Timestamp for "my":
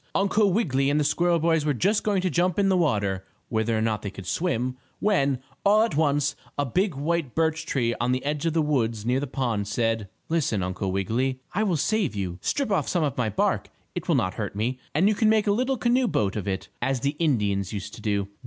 13.15-13.29